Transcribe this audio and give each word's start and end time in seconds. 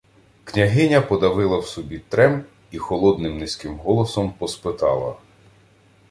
Княгиня 0.45 1.01
подавила 1.01 1.57
в 1.61 1.65
собі 1.67 2.01
трем 2.09 2.43
і 2.71 2.77
холодним 2.77 3.37
низьким 3.37 3.75
голосом 3.77 4.31
поспитала: 4.33 5.15